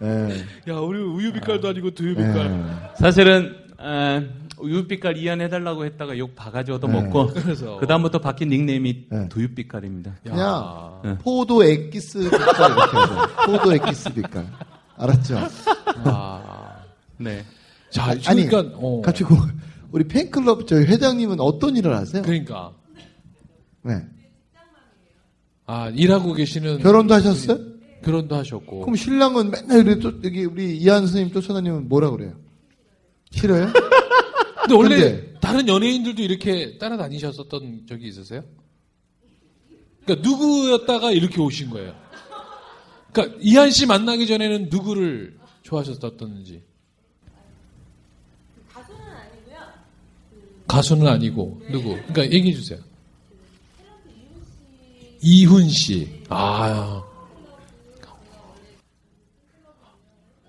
예. 0.03 0.71
야 0.71 0.77
우리 0.77 0.99
우유 1.01 1.31
빛깔도 1.31 1.67
아니고 1.69 1.91
두유 1.91 2.15
빛깔 2.15 2.45
예. 2.47 2.97
사실은 2.97 3.55
에, 3.79 4.27
우유 4.59 4.87
빛깔 4.87 5.17
이해해달라고 5.17 5.85
했다가 5.85 6.17
욕 6.17 6.35
바가지 6.35 6.71
얻어 6.71 6.87
먹고 6.87 7.27
그래서. 7.27 7.77
그 7.77 7.85
다음부터 7.87 8.19
바뀐 8.19 8.49
닉네임이 8.49 9.05
네. 9.09 9.29
두유 9.29 9.53
빛깔입니다. 9.53 10.15
그냥 10.23 11.01
네. 11.03 11.17
포도 11.19 11.63
엑기스 11.63 12.19
빛깔 12.29 12.71
이렇게 12.71 12.97
하죠. 12.97 13.35
포도 13.45 13.73
엑기스 13.73 14.13
빛깔. 14.13 14.47
알았죠? 14.97 15.37
아. 16.05 16.75
네. 17.17 17.43
자 17.91 18.05
아니, 18.27 18.45
그러니까 18.47 18.75
어. 18.77 19.01
그- 19.01 19.25
우리 19.91 20.07
팬클럽 20.07 20.67
저희 20.67 20.85
회장님은 20.85 21.39
어떤 21.41 21.75
일을 21.75 21.93
하세요? 21.95 22.21
그러니까 22.23 22.71
네. 23.83 23.95
아 25.71 25.89
일하고 25.91 26.33
계시는 26.33 26.79
결혼도 26.79 27.13
하셨어요? 27.13 27.57
결혼도 28.03 28.35
하셨고 28.35 28.81
그럼 28.81 28.93
신랑은 28.97 29.51
맨날 29.51 29.87
우리 29.87 29.99
또 30.01 30.09
여기 30.25 30.43
우리 30.43 30.75
이한 30.77 31.07
스님 31.07 31.31
쫓아다니면 31.31 31.87
뭐라 31.87 32.09
그래요? 32.09 32.37
싫어요? 33.29 33.71
근데 34.67 34.75
원래 34.75 34.95
근데- 34.97 35.33
다른 35.39 35.69
연예인들도 35.69 36.21
이렇게 36.21 36.77
따라다니셨었던 36.77 37.85
적이 37.87 38.07
있으세요? 38.09 38.43
그러니까 40.03 40.29
누구였다가 40.29 41.11
이렇게 41.11 41.39
오신 41.39 41.69
거예요. 41.69 41.95
그러니까 43.13 43.37
이한 43.41 43.71
씨 43.71 43.85
만나기 43.85 44.27
전에는 44.27 44.67
누구를 44.69 45.37
좋아하셨었던지. 45.63 46.63
가수는 50.67 51.07
아니고 51.07 51.61
누구? 51.71 51.91
그러니까 52.07 52.25
얘기해 52.25 52.53
주세요. 52.55 52.79
이훈 55.21 55.69
씨. 55.69 56.07
아. 56.29 57.03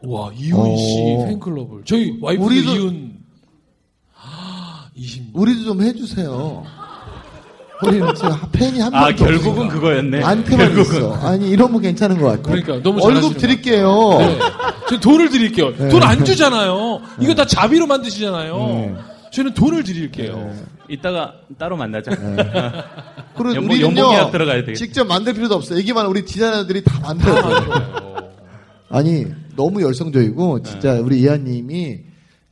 와, 0.04 0.30
이훈 0.34 0.76
씨 0.76 1.00
오. 1.16 1.26
팬클럽을. 1.26 1.82
저희 1.84 2.16
와이프 2.20 2.42
우리도- 2.44 2.74
이훈. 2.74 3.12
아, 4.20 4.88
20년. 4.96 5.30
우리도 5.34 5.64
좀 5.64 5.82
해주세요. 5.82 6.64
우리는 7.84 8.14
지금 8.14 8.30
팬이 8.52 8.78
한아 8.80 9.00
명도 9.08 9.24
결국은 9.24 9.50
없으니까. 9.66 9.74
그거였네. 9.74 10.22
안테만. 10.22 10.78
있어. 10.78 11.14
아니 11.14 11.50
이러면 11.50 11.80
괜찮은 11.80 12.18
것 12.20 12.26
같아. 12.28 12.42
그러니까 12.42 12.80
너무 12.82 13.02
월급 13.02 13.38
드릴게요. 13.38 14.18
네. 14.18 14.38
저 14.88 15.00
돈을 15.00 15.28
드릴게요. 15.30 15.76
네. 15.76 15.88
돈안 15.88 16.22
주잖아요. 16.24 17.00
이거 17.20 17.34
다 17.34 17.44
자비로 17.44 17.86
만드시잖아요. 17.88 18.56
네. 18.56 18.94
저는 19.32 19.54
돈을 19.54 19.82
드릴게요. 19.82 20.54
이따가 20.88 21.34
따로 21.58 21.76
만나자. 21.76 22.10
그리고 23.36 23.54
연봉- 23.56 23.70
우리는요 23.70 24.30
들어가야. 24.30 24.74
직접 24.74 25.04
만들 25.06 25.34
필요도 25.34 25.54
없어. 25.54 25.76
얘기만 25.76 26.06
우리 26.06 26.24
디자이너들이 26.24 26.82
다 26.84 27.00
만들어요. 27.00 28.30
아니 28.88 29.26
너무 29.56 29.82
열성적이고 29.82 30.62
진짜 30.62 30.94
우리 31.00 31.20
이하님이 31.22 32.00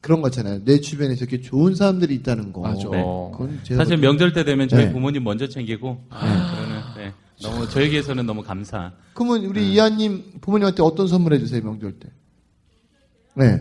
그런 0.01 0.23
거잖아요. 0.23 0.65
내 0.65 0.81
주변에 0.81 1.15
이렇게 1.15 1.41
좋은 1.43 1.75
사람들이 1.75 2.15
있다는 2.17 2.53
거. 2.53 2.63
맞아. 2.63 2.89
네. 2.91 3.75
사실 3.77 3.99
명절 3.99 4.33
때 4.33 4.45
되면 4.45 4.67
저희 4.69 4.87
네. 4.87 4.93
부모님 4.93 5.23
먼저 5.25 5.47
챙기고 5.49 6.05
네, 6.11 6.19
그러는 6.19 6.81
네. 6.97 7.13
너무 7.43 7.69
저에게서는 7.69 8.25
너무 8.25 8.43
감사. 8.43 8.93
그러면 9.13 9.45
우리 9.45 9.61
네. 9.61 9.67
이하님 9.73 10.41
부모님한테 10.41 10.83
어떤 10.83 11.07
선물 11.07 11.35
해 11.35 11.39
주세요 11.39 11.63
명절 11.63 11.93
때? 11.99 12.09
네 13.37 13.61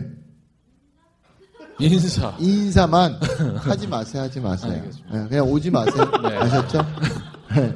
인사. 1.80 2.34
인사만 2.38 3.18
하지 3.60 3.86
마세요 3.86 4.22
하지 4.22 4.40
마세요. 4.40 4.82
네, 5.12 5.26
그냥 5.28 5.48
오지 5.48 5.70
마세요. 5.70 6.10
네. 6.22 6.36
아셨죠? 6.36 6.78
네. 7.56 7.74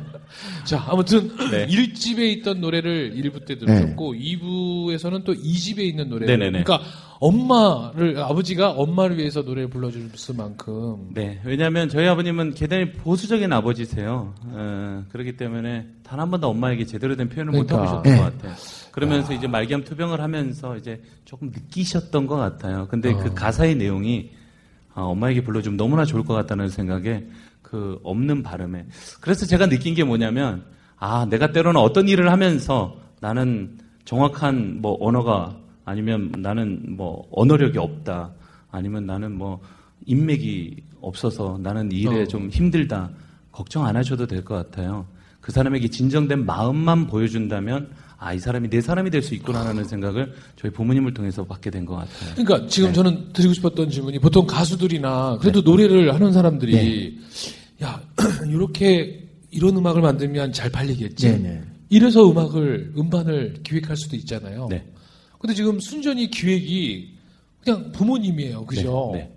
자, 0.65 0.83
아무튼 0.89 1.29
네. 1.51 1.67
1집에 1.67 2.19
있던 2.39 2.61
노래를 2.61 3.15
1부 3.17 3.45
때 3.47 3.57
들으셨고 3.57 4.15
2부에서는 4.15 5.25
또 5.25 5.33
2집에 5.35 5.79
있는 5.81 6.09
노래를 6.09 6.39
네네네. 6.39 6.65
그러니까 6.65 6.89
엄마를 7.21 8.19
아버지가 8.19 8.71
엄마를 8.73 9.17
위해서 9.19 9.43
노래를 9.43 9.71
불러줄 9.71 10.11
만큼 10.37 11.11
네, 11.15 11.41
왜냐하면 11.45 11.89
저희 11.89 12.07
아버님은 12.09 12.55
대단히 12.55 12.91
보수적인 12.93 13.53
아버지세요. 13.53 14.35
어, 14.47 15.05
그렇기 15.11 15.37
때문에 15.37 15.87
단 16.03 16.19
한 16.21 16.31
번도 16.31 16.49
엄마에게 16.49 16.85
제대로 16.85 17.15
된 17.17 17.29
표현을 17.29 17.53
못 17.53 17.67
그러니까. 17.67 17.77
해보셨던 18.03 18.13
네. 18.13 18.19
것 18.19 18.25
같아요. 18.39 18.55
그러면서 18.95 19.33
이제 19.33 19.49
말기암 19.49 19.83
투병을 19.83 20.21
하면서 20.21 20.77
이제 20.77 21.03
조금 21.25 21.49
느끼셨던 21.51 22.29
것 22.29 22.37
같아요. 22.37 22.87
근데 22.89 23.13
어. 23.13 23.19
그 23.19 23.35
가사의 23.35 23.75
내용이 23.75 24.31
아, 24.95 25.03
엄마에게 25.03 25.43
불러주면 25.43 25.77
너무나 25.77 26.05
좋을 26.05 26.25
것 26.25 26.35
같다는 26.35 26.69
생각에 26.69 27.27
그 27.61 27.99
없는 28.05 28.45
발음에 28.45 28.87
그래서 29.21 29.47
제가 29.47 29.67
느낀 29.69 29.95
게 29.95 30.05
뭐냐면 30.05 30.65
아 30.97 31.27
내가 31.29 31.51
때로는 31.51 31.81
어떤 31.81 32.09
일을 32.09 32.31
하면서 32.31 32.97
나는 33.21 33.79
정확한 34.05 34.81
뭐 34.81 34.97
언어가 35.01 35.57
아니면 35.85 36.31
나는 36.39 36.81
뭐 36.97 37.27
언어력이 37.33 37.79
없다 37.79 38.31
아니면 38.71 39.07
나는 39.07 39.33
뭐 39.37 39.61
인맥이 40.07 40.77
없어서 41.01 41.59
나는 41.61 41.91
이 41.91 41.97
일에 42.03 42.23
어. 42.23 42.27
좀 42.27 42.49
힘들다 42.49 43.11
걱정 43.51 43.85
안 43.87 43.97
하셔도 43.97 44.27
될 44.29 44.45
것 44.45 44.55
같아요. 44.55 45.05
그 45.41 45.51
사람에게 45.51 45.89
진정된 45.89 46.47
마음만 46.47 47.09
보여준다면 47.09 47.91
아, 48.25 48.33
이 48.33 48.39
사람이 48.39 48.71
내 48.71 48.81
사람이 48.81 49.11
될 49.11 49.23
수 49.23 49.35
있구나라는 49.35 49.85
생각을 49.85 50.33
저희 50.57 50.71
부모님을 50.73 51.13
통해서 51.15 51.45
받게 51.45 51.71
된 51.71 51.85
것 51.85 51.95
같아요. 51.97 52.35
그러니까 52.37 52.67
지금 52.69 52.89
네. 52.89 52.95
저는 52.95 53.33
드리고 53.33 53.53
싶었던 53.55 53.91
질문이 53.91 54.19
보통 54.19 54.47
가수들이나 54.47 55.39
그래도 55.41 55.61
노래를 55.61 56.15
하는 56.15 56.33
사람들이 56.33 56.73
네. 56.73 57.85
야 57.87 58.03
이렇게 58.49 59.29
이런 59.51 59.77
음악을 59.77 60.01
만들면 60.03 60.53
잘 60.53 60.71
팔리겠지. 60.71 61.29
네네. 61.31 61.63
이래서 61.91 62.29
음악을 62.31 62.95
음반을 62.97 63.61
기획할 63.63 63.97
수도 63.97 64.17
있잖아요. 64.17 64.69
네. 64.71 64.85
근데 65.39 65.55
지금 65.55 65.79
순전히 65.81 66.31
기획이 66.31 67.15
그냥 67.63 67.93
부모님이에요, 67.93 68.65
그죠? 68.67 69.11
네, 69.13 69.19
네. 69.21 69.33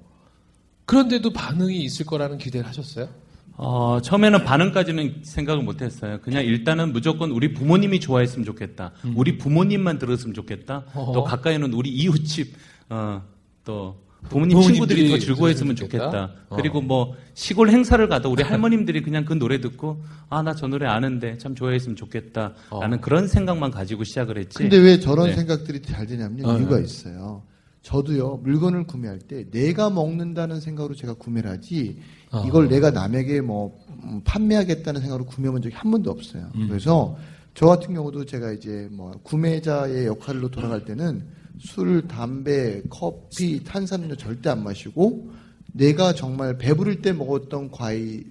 그런데도 0.85 1.31
반응이 1.31 1.83
있을 1.83 2.05
거라는 2.05 2.37
기대를 2.37 2.65
하셨어요? 2.67 3.09
어, 3.59 3.99
처음에는 4.01 4.43
반응까지는 4.43 5.21
생각을 5.23 5.63
못 5.63 5.81
했어요. 5.81 6.19
그냥 6.21 6.45
일단은 6.45 6.93
무조건 6.93 7.31
우리 7.31 7.53
부모님이 7.53 7.99
좋아했으면 7.99 8.45
좋겠다. 8.45 8.91
우리 9.15 9.37
부모님만 9.39 9.97
들었으면 9.97 10.35
좋겠다. 10.35 10.83
음. 10.93 10.97
어허. 10.97 11.11
또 11.13 11.23
가까이는 11.23 11.73
우리 11.73 11.89
이웃집, 11.89 12.53
어, 12.89 13.23
또 13.65 13.97
부모님 14.29 14.61
친구들이 14.61 15.09
더 15.09 15.17
즐거워했으면 15.17 15.75
좋겠다. 15.75 16.05
좋겠다. 16.05 16.31
어. 16.49 16.55
그리고 16.55 16.81
뭐 16.81 17.15
시골 17.33 17.69
행사를 17.69 18.07
가도 18.07 18.31
우리 18.31 18.41
할머님들이 18.43 19.01
그냥 19.01 19.25
그 19.25 19.33
노래 19.33 19.59
듣고 19.59 20.03
아, 20.29 20.43
나 20.43 20.53
저 20.53 20.67
노래 20.67 20.85
아는데 20.85 21.37
참 21.39 21.55
좋아했으면 21.55 21.95
좋겠다. 21.95 22.53
라는 22.71 22.97
어. 22.99 23.01
그런 23.01 23.27
생각만 23.27 23.71
가지고 23.71 24.03
시작을 24.03 24.37
했지. 24.37 24.57
근데 24.59 24.77
왜 24.77 24.99
저런 24.99 25.27
네. 25.27 25.35
생각들이 25.35 25.81
잘 25.81 26.05
되냐면 26.05 26.45
어, 26.45 26.57
이유가 26.59 26.77
네. 26.77 26.83
있어요. 26.83 27.41
저도요 27.83 28.41
물건을 28.43 28.85
구매할 28.85 29.17
때 29.19 29.49
내가 29.49 29.89
먹는다는 29.89 30.59
생각으로 30.59 30.93
제가 30.93 31.13
구매를 31.13 31.49
하지 31.49 31.99
어. 32.31 32.43
이걸 32.45 32.67
내가 32.67 32.91
남에게 32.91 33.41
뭐 33.41 33.77
음, 34.03 34.21
판매하겠다는 34.23 35.01
생각으로 35.01 35.25
구매해본 35.25 35.61
적이 35.61 35.75
한 35.75 35.91
번도 35.91 36.11
없어요. 36.11 36.49
음. 36.55 36.67
그래서 36.67 37.17
저 37.53 37.65
같은 37.65 37.93
경우도 37.93 38.25
제가 38.25 38.51
이제 38.51 38.87
뭐 38.91 39.11
구매자의 39.23 40.05
역할로 40.05 40.49
돌아갈 40.49 40.85
때는 40.85 41.25
술, 41.59 42.07
담배, 42.07 42.81
커피, 42.89 43.63
탄산음료 43.63 44.15
절대 44.15 44.49
안 44.49 44.63
마시고 44.63 45.31
내가 45.73 46.13
정말 46.13 46.57
배부를 46.57 47.01
때 47.01 47.13
먹었던 47.13 47.71
과일이 47.71 48.25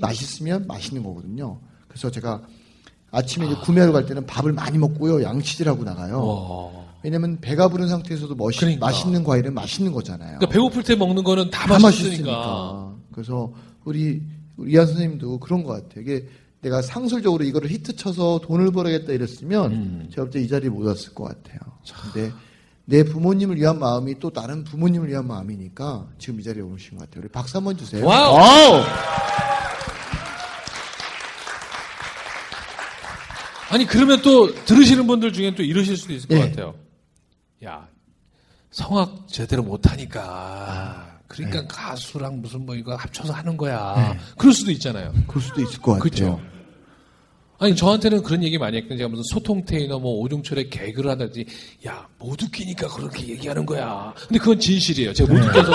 맛있으면 0.00 0.66
맛있는 0.66 1.02
거거든요. 1.02 1.58
그래서 1.88 2.10
제가 2.10 2.42
아침에 3.10 3.46
이제 3.46 3.54
구매하러 3.62 3.92
갈 3.92 4.06
때는 4.06 4.26
밥을 4.26 4.52
많이 4.52 4.78
먹고요. 4.78 5.22
양치질하고 5.22 5.84
나가요. 5.84 6.24
와. 6.24 6.89
왜냐면 7.02 7.38
배가 7.40 7.68
부른 7.68 7.88
상태에서도 7.88 8.34
멋있, 8.34 8.60
그러니까. 8.60 8.86
맛있는 8.86 9.24
과일은 9.24 9.54
맛있는 9.54 9.92
거잖아요. 9.92 10.38
그러니까 10.38 10.46
배고플 10.48 10.82
때 10.82 10.94
먹는 10.96 11.22
거는 11.24 11.50
다, 11.50 11.66
다 11.66 11.78
맛있으니까. 11.78 12.06
맛있으니까. 12.30 12.94
그래서 13.12 13.52
우리 13.84 14.22
우리 14.56 14.72
이한 14.72 14.86
선생님도 14.86 15.38
그런 15.40 15.62
것 15.64 15.72
같아요. 15.72 16.02
이게 16.02 16.26
내가 16.60 16.82
상술적으로 16.82 17.42
이거를 17.44 17.70
히트 17.70 17.96
쳐서 17.96 18.40
돈을 18.42 18.70
벌어야겠다 18.72 19.12
이랬으면 19.14 19.72
음. 19.72 20.08
제가 20.10 20.24
볼 20.24 20.30
때 20.30 20.42
이 20.44 20.48
자리에 20.48 20.68
못 20.68 20.86
왔을 20.86 21.14
것 21.14 21.24
같아요. 21.24 21.58
근데 22.12 22.30
내 22.84 23.02
부모님을 23.02 23.56
위한 23.56 23.78
마음이 23.78 24.18
또 24.18 24.28
다른 24.30 24.62
부모님을 24.64 25.08
위한 25.08 25.26
마음이니까 25.26 26.06
지금 26.18 26.38
이 26.38 26.42
자리에 26.42 26.60
오신 26.62 26.98
것 26.98 27.04
같아요. 27.08 27.22
우리 27.22 27.28
박수 27.30 27.56
한번 27.56 27.78
주세요. 27.78 28.04
wow! 28.04 28.34
wow! 28.34 28.82
아니 33.70 33.86
그러면 33.86 34.20
또 34.22 34.52
들으시는 34.64 35.06
분들 35.06 35.32
중에 35.32 35.54
또 35.54 35.62
이러실 35.62 35.96
수도 35.96 36.12
있을 36.12 36.28
것 36.28 36.34
예. 36.36 36.40
같아요. 36.50 36.74
야 37.64 37.88
성악 38.70 39.26
제대로 39.28 39.62
못하니까 39.62 40.22
아, 40.22 41.18
그러니까 41.28 41.60
네. 41.62 41.68
가수랑 41.68 42.40
무슨 42.40 42.64
뭐 42.64 42.74
이거 42.74 42.94
합쳐서 42.94 43.32
하는 43.32 43.56
거야. 43.56 44.16
그럴 44.38 44.52
수도 44.54 44.70
있잖아요. 44.70 45.12
그럴 45.26 45.42
수도 45.42 45.60
있을 45.60 45.80
것 45.80 45.92
같아요. 45.92 46.00
그렇죠. 46.02 46.40
아니 47.58 47.76
저한테는 47.76 48.22
그런 48.22 48.42
얘기 48.42 48.56
많이 48.56 48.76
했거든요. 48.78 48.98
제가 48.98 49.08
무슨 49.10 49.22
소통 49.24 49.64
테이너 49.64 49.98
뭐 49.98 50.12
오종철의 50.20 50.70
개그를 50.70 51.10
한다든지 51.10 51.46
야 51.86 52.08
못 52.18 52.40
웃기니까 52.42 52.86
그렇게 52.88 53.28
얘기하는 53.28 53.64
거야. 53.64 54.12
근데 54.28 54.38
그건 54.38 54.58
진실이에요. 54.60 55.12
제가 55.14 55.32
못 55.32 55.42
웃겨서 55.42 55.72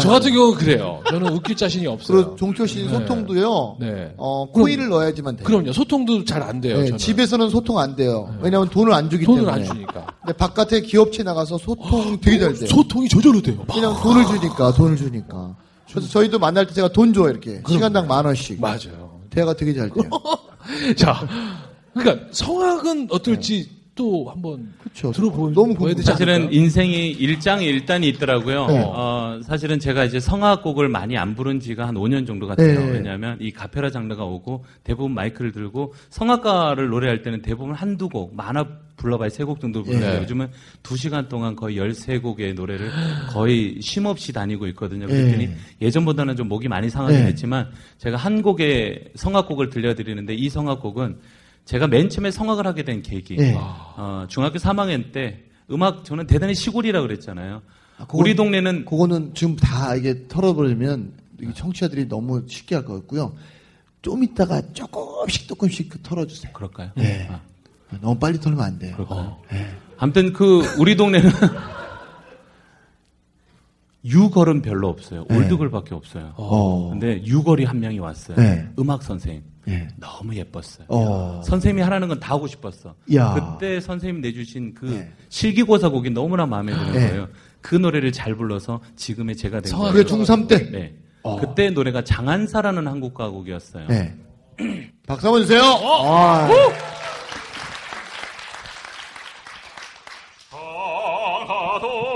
저 0.00 0.08
같은 0.08 0.32
경우는 0.32 0.54
그래요. 0.58 1.02
저는 1.08 1.32
웃길 1.32 1.56
자신이 1.56 1.86
없어요. 1.86 2.16
그리고 2.16 2.36
종철 2.36 2.66
씨는 2.68 2.86
네. 2.86 2.92
소통도요. 2.98 3.76
네. 3.80 4.14
어, 4.16 4.46
코인을 4.50 4.88
넣어야지만 4.88 5.36
돼요. 5.36 5.44
그럼요. 5.46 5.72
소통도 5.72 6.24
잘 6.24 6.42
안 6.42 6.60
돼요. 6.60 6.78
네, 6.78 6.84
저는. 6.86 6.98
집에서는 6.98 7.50
소통 7.50 7.78
안 7.78 7.94
돼요. 7.94 8.34
왜냐하면 8.40 8.68
돈을 8.70 8.92
안 8.92 9.10
주기 9.10 9.24
돈을 9.24 9.44
때문에. 9.44 9.60
안 9.60 9.64
주니까. 9.66 10.06
근데 10.20 10.32
바깥에 10.36 10.80
기업체 10.80 11.22
나가서 11.22 11.58
소통 11.58 12.18
되게 12.20 12.38
잘 12.38 12.54
돼요. 12.54 12.68
소통이 12.68 13.08
저절로 13.08 13.40
돼요. 13.42 13.64
그냥 13.70 13.94
돈을 14.02 14.24
주니까, 14.26 14.72
돈을 14.72 14.96
주니까. 14.96 15.54
그래서 15.90 16.08
저희도 16.08 16.38
만날 16.38 16.66
때 16.66 16.72
제가 16.72 16.88
돈 16.88 17.12
줘요, 17.12 17.28
이렇게. 17.30 17.62
시간당 17.68 18.06
만 18.08 18.24
원씩. 18.24 18.60
맞아요. 18.60 19.20
대화가 19.30 19.54
되게 19.54 19.74
잘 19.74 19.90
돼요. 19.90 20.08
자, 20.96 21.26
그러니까 21.94 22.26
성악은 22.30 23.08
어떨지 23.10 23.68
또 23.94 24.30
한번 24.30 24.72
그렇죠. 24.80 25.12
들어보 25.12 25.52
너무 25.52 25.74
되지 25.88 26.02
사실은? 26.02 26.50
인생이 26.52 27.10
일장일단이 27.10 28.08
있더라고요. 28.08 28.66
네. 28.66 28.82
어, 28.86 29.38
사실은 29.44 29.78
제가 29.78 30.04
이제 30.04 30.18
성악곡을 30.18 30.88
많이 30.88 31.18
안 31.18 31.34
부른 31.34 31.60
지가 31.60 31.86
한 31.88 31.94
5년 31.94 32.26
정도 32.26 32.46
같아요. 32.46 32.80
네. 32.80 32.90
왜냐하면 32.92 33.36
이 33.40 33.50
가페라 33.50 33.90
장르가 33.90 34.24
오고 34.24 34.64
대부분 34.82 35.12
마이크를 35.12 35.52
들고 35.52 35.92
성악가를 36.08 36.88
노래할 36.88 37.22
때는 37.22 37.42
대부분 37.42 37.74
한두 37.74 38.08
곡, 38.08 38.34
많아 38.34 38.66
불러봐야 38.96 39.28
세 39.28 39.44
곡 39.44 39.60
정도 39.60 39.82
부르는데 39.82 40.14
네. 40.14 40.22
요즘은 40.22 40.48
두 40.82 40.96
시간 40.96 41.28
동안 41.28 41.56
거의 41.56 41.76
13곡의 41.76 42.54
노래를 42.54 42.90
거의 43.30 43.78
쉼 43.80 44.06
없이 44.06 44.32
다니고 44.32 44.66
있거든요. 44.68 45.06
네. 45.06 45.12
그랬더니 45.14 45.48
예 45.82 45.90
전보다는 45.90 46.36
좀 46.36 46.48
목이 46.48 46.68
많이 46.68 46.88
상하긴 46.88 47.18
네. 47.20 47.26
했지만 47.26 47.68
제가 47.98 48.16
한 48.16 48.40
곡의 48.42 49.10
성악곡을 49.16 49.70
들려드리는데 49.70 50.34
이 50.34 50.48
성악곡은 50.48 51.16
제가 51.64 51.86
맨 51.86 52.08
처음에 52.08 52.30
성악을 52.30 52.66
하게 52.66 52.82
된 52.84 53.02
계기. 53.02 53.36
네. 53.36 53.54
어, 53.56 54.26
중학교 54.28 54.58
3학년 54.58 55.12
때 55.12 55.44
음악 55.70 56.04
저는 56.04 56.26
대단히 56.26 56.54
시골이라 56.54 57.00
그랬잖아요. 57.02 57.62
아, 57.98 58.06
그건- 58.06 58.20
우리 58.20 58.34
동네는 58.34 58.84
그거는 58.84 59.32
지금 59.34 59.56
다 59.56 59.94
이게 59.94 60.26
털어버리면 60.28 61.12
청취자들이 61.54 62.08
너무 62.08 62.42
쉽게 62.48 62.74
할 62.76 62.84
것 62.84 62.94
같고요. 62.94 63.34
좀 64.02 64.24
이따가 64.24 64.60
조금씩 64.72 65.46
조금씩 65.48 65.88
그 65.88 66.02
털어주세요. 66.02 66.52
그럴까요? 66.52 66.90
네. 66.96 67.28
아, 67.30 67.40
너무 68.00 68.18
빨리 68.18 68.40
털면 68.40 68.60
안 68.60 68.78
돼요. 68.78 68.92
그럴까요? 68.94 69.38
아무튼 69.98 70.32
그 70.32 70.62
우리 70.78 70.96
동네는 70.96 71.30
유걸은 74.04 74.62
별로 74.62 74.88
없어요. 74.88 75.24
네. 75.30 75.36
올드걸밖에 75.36 75.94
없어요. 75.94 76.32
어. 76.36 76.90
근데 76.90 77.22
유걸이 77.24 77.64
한 77.64 77.78
명이 77.78 78.00
왔어요. 78.00 78.36
네. 78.36 78.68
음악 78.78 79.04
선생님. 79.04 79.44
네. 79.64 79.88
너무 79.96 80.34
예뻤어요. 80.36 80.86
어. 80.88 81.40
선생님이 81.44 81.82
하라는 81.82 82.08
건 82.08 82.20
다 82.20 82.34
하고 82.34 82.46
싶었어. 82.46 82.94
야. 83.14 83.34
그때 83.58 83.80
선생님 83.80 84.20
내주신 84.20 84.74
그 84.74 84.86
네. 84.86 85.12
실기고사 85.28 85.88
곡이 85.90 86.10
너무나 86.10 86.46
마음에 86.46 86.72
드는 86.72 86.92
네. 86.92 87.08
거예요. 87.10 87.28
그 87.60 87.74
노래를 87.76 88.12
잘 88.12 88.34
불러서 88.34 88.80
지금의 88.96 89.36
제가 89.36 89.60
된 89.60 89.72
거예요. 89.72 89.92
그게 89.92 90.04
중3 90.08 90.48
때? 90.48 90.70
네. 90.70 90.94
어. 91.22 91.36
그때 91.40 91.70
노래가 91.70 92.02
장한사라는 92.02 92.86
한국 92.88 93.14
가곡이었어요. 93.14 93.86
네. 93.88 94.14
박수 95.06 95.26
한번 95.28 95.42
주세요. 95.42 95.62
아. 95.62 96.48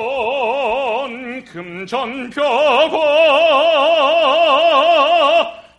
강하던 0.06 1.44
금전표가 1.44 2.46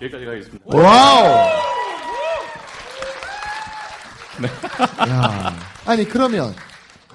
여기까지 0.00 0.24
가겠습니다. 0.24 0.64
wow. 0.66 1.26
야. 5.10 5.54
아니 5.86 6.08
그러면 6.08 6.54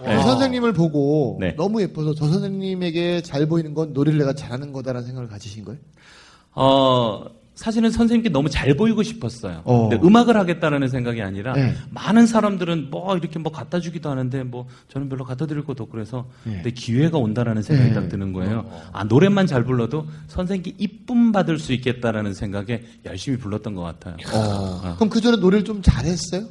이 0.04 0.24
선생님을 0.24 0.74
보고 0.74 1.38
네. 1.40 1.56
너무 1.56 1.82
예뻐서 1.82 2.14
저 2.14 2.28
선생님에게 2.28 3.22
잘 3.22 3.46
보이는 3.48 3.74
건 3.74 3.94
노래를 3.94 4.20
내가 4.20 4.34
잘하는 4.34 4.72
거다라는 4.72 5.06
생각을 5.06 5.28
가지신 5.28 5.66
거예요? 5.66 5.80
어, 6.54 7.26
사실은 7.58 7.90
선생님께 7.90 8.30
너무 8.30 8.50
잘 8.50 8.76
보이고 8.76 9.02
싶었어요. 9.02 9.62
어. 9.64 9.90
근데 9.90 10.06
음악을 10.06 10.38
하겠다라는 10.38 10.90
생각이 10.90 11.24
아니라 11.24 11.54
네. 11.54 11.74
많은 11.90 12.28
사람들은 12.28 12.92
뭐 12.92 13.18
이렇게 13.18 13.40
뭐 13.40 13.52
갖다 13.52 13.80
주기도 13.80 14.12
하는데 14.12 14.44
뭐 14.44 14.68
저는 14.90 15.10
별로 15.10 15.26
갖다 15.26 15.48
드릴 15.48 15.64
것도 15.64 15.84
없고 15.84 15.92
그래서 15.92 16.28
네. 16.44 16.54
근데 16.54 16.70
기회가 16.72 17.18
온다라는 17.18 17.64
생각이 17.64 17.90
네. 17.90 17.96
딱 17.96 18.10
드는 18.10 18.32
거예요. 18.32 18.70
아, 18.94 19.04
노래만 19.04 19.48
잘 19.48 19.64
불러도 19.64 20.06
선생님께 20.28 20.76
이쁨 20.78 21.32
받을 21.32 21.58
수 21.58 21.74
있겠다라는 21.74 22.36
생각에 22.36 22.84
열심히 23.06 23.38
불렀던 23.40 23.74
것 23.74 23.82
같아요. 23.82 24.18
어. 24.34 24.94
그럼 24.96 25.10
그 25.10 25.20
전에 25.20 25.38
노래를 25.38 25.66
좀 25.66 25.82
잘했어요? 25.82 26.46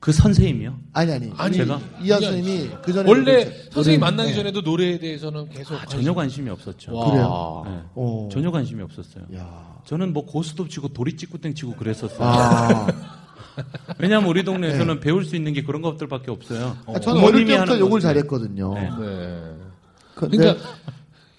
그 0.00 0.12
선생님이요? 0.12 0.78
아니 0.92 1.12
아니. 1.12 1.32
아니, 1.36 1.56
제가? 1.56 1.80
이한 2.02 2.20
선생님이 2.20 2.70
그 2.82 2.92
전에 2.92 3.08
원래 3.10 3.44
선생님 3.72 3.98
노래는- 4.00 4.04
만나기 4.04 4.30
네. 4.30 4.34
전에도 4.36 4.60
노래에 4.60 4.98
대해서는 4.98 5.48
계속 5.48 5.74
아, 5.74 5.84
전혀 5.86 6.14
관심이 6.14 6.48
없었죠. 6.50 6.94
와. 6.94 7.10
그래요? 7.10 7.62
네. 7.66 7.80
어. 7.96 8.28
전혀 8.30 8.50
관심이 8.50 8.80
없었어요. 8.82 9.24
야. 9.36 9.76
저는 9.86 10.12
뭐 10.12 10.24
고스톱 10.24 10.70
치고 10.70 10.88
도리 10.88 11.16
찌꾸땡 11.16 11.54
치고 11.54 11.74
그랬었어요. 11.74 12.18
아. 12.28 12.86
왜냐하면 13.98 14.28
우리 14.30 14.44
동네에서는 14.44 15.00
배울 15.00 15.24
수 15.24 15.34
있는 15.34 15.52
게 15.52 15.62
그런 15.62 15.82
것들밖에 15.82 16.30
없어요. 16.30 16.76
아, 16.86 17.00
저는 17.00 17.24
어릴 17.24 17.44
때부터 17.44 17.76
욕을. 17.80 18.00
잘했거든요. 18.00 18.74
네. 18.74 18.82
네. 19.00 19.52
근데 20.14 20.36
그러니까 20.36 20.64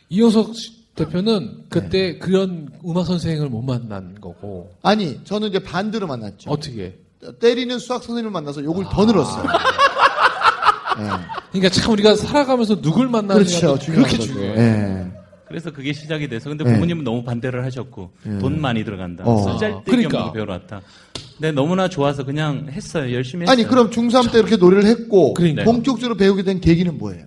이호석 0.09 0.51
대표는 0.95 1.63
그때 1.69 2.17
그런 2.17 2.69
음악 2.85 3.05
선생을 3.05 3.47
못 3.47 3.61
만난 3.61 4.19
거고 4.19 4.75
아니 4.81 5.23
저는 5.23 5.47
이제 5.47 5.59
반대로 5.59 6.07
만났죠. 6.07 6.49
어떻게? 6.49 6.97
때리는 7.39 7.79
수학 7.79 8.03
선생님을 8.03 8.31
만나서 8.31 8.63
욕을 8.63 8.85
더 8.91 9.05
늘었어요. 9.05 9.43
네. 9.43 11.09
그러니까 11.51 11.69
참 11.69 11.91
우리가 11.93 12.15
살아가면서 12.15 12.81
누굴 12.81 13.07
만나느냐가 13.09 13.73
그렇죠. 13.77 13.91
그렇게 13.91 14.17
거죠. 14.17 14.33
중요해. 14.33 14.55
네. 14.55 15.11
그래서 15.47 15.71
그게 15.71 15.93
시작이 15.93 16.27
돼서 16.27 16.49
근데 16.49 16.63
네. 16.63 16.73
부모님은 16.73 17.03
너무 17.03 17.23
반대를 17.23 17.65
하셨고 17.65 18.11
돈 18.39 18.61
많이 18.61 18.83
들어간다. 18.83 19.23
어. 19.25 19.43
쓸잘데기 19.43 19.83
그러니까. 19.85 20.17
없는 20.17 20.27
거 20.27 20.33
배워놨다. 20.33 20.81
근데 21.37 21.51
너무나 21.51 21.87
좋아서 21.87 22.23
그냥 22.23 22.67
했어요. 22.69 23.13
열심히 23.13 23.43
했어요. 23.43 23.53
아니 23.53 23.63
그럼 23.63 23.89
중3 23.89 24.31
때 24.31 24.39
이렇게 24.39 24.57
노래를 24.57 24.85
했고 24.85 25.33
그러니까. 25.33 25.63
본격적으로 25.63 26.15
배우게 26.15 26.43
된 26.43 26.61
계기는 26.61 26.97
뭐예요? 26.97 27.25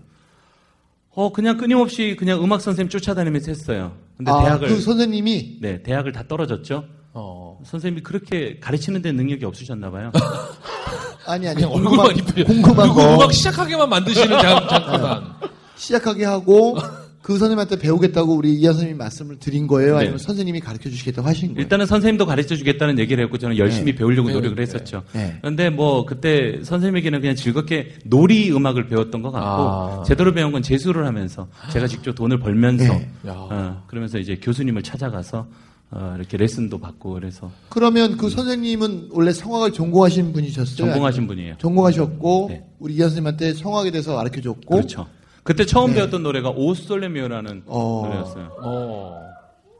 어 1.15 1.33
그냥 1.33 1.59
끊임없이 1.59 2.17
그냥 2.19 2.43
음악 2.43 2.61
선생님 2.61 2.89
쫓아다니면서 2.91 3.51
했어요. 3.51 3.93
근데 4.17 4.31
아, 4.31 4.43
대학을 4.43 4.69
그 4.69 4.81
선생님이 4.81 5.59
네 5.61 5.83
대학을 5.83 6.13
다 6.13 6.25
떨어졌죠. 6.29 6.85
어. 7.14 7.59
선생님이 7.64 8.03
그렇게 8.03 8.59
가르치는 8.61 9.03
데 9.03 9.12
능력이 9.12 9.44
없으셨나 9.44 9.90
봐요. 9.90 10.12
아니 11.27 11.46
아니 11.46 11.62
얼굴만 11.62 12.16
이쁘게 12.16 12.44
궁금한 12.44 12.88
거 12.88 13.14
음악 13.14 13.33
시작하게만 13.33 13.88
만드시는 13.88 14.40
잠, 14.40 14.68
잠깐만. 14.68 15.35
시작하게 15.77 16.25
하고 16.25 16.77
그 17.22 17.35
선생님한테 17.38 17.79
배우겠다고 17.79 18.35
우리 18.35 18.53
이한 18.55 18.75
선생님이 18.75 18.98
말씀을 18.98 19.38
드린 19.38 19.68
거예요? 19.68 19.96
아니면 19.96 20.16
네. 20.16 20.25
선생님이 20.25 20.61
가르쳐 20.61 20.90
주시겠다고 20.90 21.27
하신 21.29 21.51
거예요? 21.51 21.61
일단은 21.62 21.87
선생님도 21.87 22.27
가르쳐 22.27 22.57
주겠다는 22.57 22.98
얘기를 22.98 23.22
했고 23.22 23.38
저는 23.38 23.57
열심히 23.59 23.92
네. 23.92 23.94
배우려고 23.94 24.29
네, 24.29 24.35
노력을 24.35 24.57
네. 24.57 24.62
했었죠. 24.62 25.05
네. 25.12 25.37
그런데 25.40 25.70
뭐 25.70 26.05
그때 26.05 26.61
선생님에게는 26.64 27.20
그냥 27.20 27.37
즐겁게 27.37 27.94
놀이 28.05 28.51
음악을 28.51 28.88
배웠던 28.88 29.22
것 29.22 29.31
같고 29.31 29.46
아. 29.46 30.03
제대로 30.05 30.33
배운 30.33 30.51
건 30.51 30.62
재수를 30.62 31.07
하면서 31.07 31.46
제가 31.72 31.87
직접 31.87 32.12
돈을 32.16 32.40
벌면서 32.40 32.92
네. 32.92 33.09
야. 33.29 33.35
어, 33.37 33.83
그러면서 33.87 34.18
이제 34.18 34.37
교수님을 34.42 34.83
찾아가서 34.83 35.46
어, 35.95 36.15
이렇게 36.17 36.39
레슨도 36.39 36.79
받고 36.79 37.13
그래서 37.13 37.51
그러면 37.69 38.17
그 38.17 38.31
선생님은 38.31 39.11
원래 39.13 39.33
성악을 39.33 39.73
전공하신 39.73 40.33
분이셨어요? 40.33 40.77
전공하신 40.77 41.27
분이에요. 41.27 41.57
전공하셨고 41.59 42.47
네. 42.49 42.65
우리 42.79 42.95
이한 42.95 43.11
선생님한테 43.11 43.55
성악에 43.55 43.91
대해서 43.91 44.17
가르쳐 44.17 44.41
줬고 44.41 44.75
그렇죠. 44.75 45.07
그때 45.43 45.67
처음 45.67 45.91
네. 45.91 45.97
배웠던 45.97 46.23
노래가 46.23 46.51
오솔레미오라는 46.51 47.65
어. 47.67 48.03
노래였어요. 48.07 48.53
어. 48.63 49.21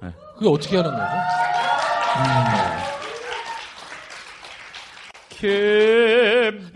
네. 0.03 0.11
그게 0.37 0.49
어떻게 0.49 0.77
하는 0.77 0.91
거죠? 0.91 1.03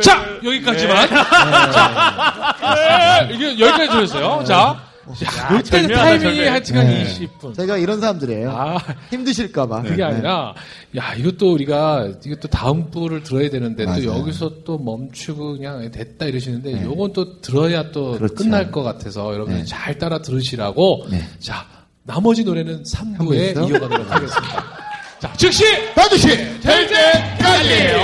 자 0.02 0.24
여기까지만. 0.42 1.08
자, 1.08 3.28
이게 3.30 3.58
여기까지 3.58 3.90
들었어요. 3.90 4.44
자, 4.44 4.85
자, 5.14 5.54
이때 5.58 5.62
절묘하다, 5.82 6.04
타이밍이 6.04 6.20
절묘해. 6.24 6.48
하여튼간 6.48 6.86
네. 6.86 7.04
20분. 7.04 7.54
저희가 7.54 7.76
이런 7.76 8.00
사람들이에요. 8.00 8.50
아, 8.50 8.78
힘드실까봐. 9.10 9.82
그게 9.82 9.96
네. 9.96 10.02
아니라, 10.02 10.54
야, 10.96 11.14
이것도 11.14 11.52
우리가, 11.52 12.08
이것도 12.24 12.48
다음 12.48 12.90
부를 12.90 13.22
들어야 13.22 13.48
되는데, 13.50 13.84
또 13.84 13.90
맞아요. 13.90 14.18
여기서 14.18 14.64
또 14.64 14.78
멈추고 14.78 15.58
그냥 15.58 15.90
됐다 15.90 16.26
이러시는데, 16.26 16.82
요건 16.84 17.12
또 17.12 17.40
들어야 17.40 17.90
또 17.92 18.12
네. 18.12 18.18
그렇죠. 18.18 18.34
끝날 18.34 18.70
것 18.70 18.82
같아서, 18.82 19.32
여러분들 19.32 19.60
네. 19.60 19.64
잘 19.64 19.98
따라 19.98 20.18
들으시라고, 20.20 21.06
네. 21.10 21.22
자, 21.38 21.66
나머지 22.02 22.44
노래는 22.44 22.82
3부에 22.82 22.86
삼부에서? 23.54 23.68
이어가도록 23.68 24.10
하겠습니다. 24.10 24.64
자, 25.18 25.32
즉시! 25.36 25.64
반드시 25.94 26.28
될 26.60 26.86
때까지! 26.88 27.96